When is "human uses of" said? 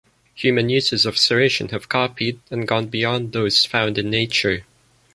0.33-1.13